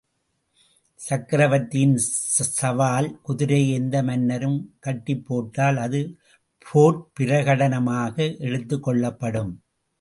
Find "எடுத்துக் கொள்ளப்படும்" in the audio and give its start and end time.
8.39-9.63